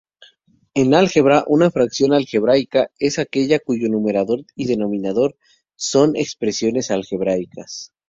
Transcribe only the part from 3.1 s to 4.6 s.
aquella cuyo numerador